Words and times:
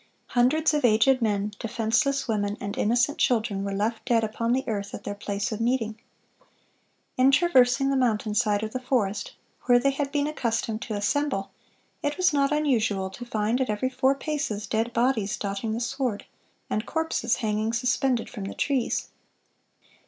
Hundreds 0.29 0.73
of 0.73 0.83
aged 0.83 1.21
men, 1.21 1.51
defenseless 1.59 2.27
women, 2.27 2.57
and 2.59 2.75
innocent 2.75 3.19
children 3.19 3.63
were 3.63 3.71
left 3.71 4.03
dead 4.05 4.23
upon 4.23 4.51
the 4.51 4.63
earth 4.67 4.95
at 4.95 5.03
their 5.03 5.13
place 5.13 5.51
of 5.51 5.61
meeting. 5.61 5.95
In 7.17 7.29
traversing 7.29 7.91
the 7.91 7.95
mountainside 7.95 8.63
or 8.63 8.67
the 8.67 8.79
forest, 8.79 9.33
where 9.65 9.77
they 9.77 9.91
had 9.91 10.11
been 10.11 10.25
accustomed 10.25 10.81
to 10.81 10.95
assemble, 10.95 11.51
it 12.01 12.17
was 12.17 12.33
not 12.33 12.51
unusual 12.51 13.11
to 13.11 13.25
find 13.27 13.61
"at 13.61 13.69
every 13.69 13.91
four 13.91 14.15
paces, 14.15 14.65
dead 14.65 14.91
bodies 14.91 15.37
dotting 15.37 15.73
the 15.73 15.79
sward, 15.79 16.25
and 16.67 16.87
corpses 16.87 17.35
hanging 17.35 17.71
suspended 17.71 18.27
from 18.27 18.45
the 18.45 18.55
trees." 18.55 19.09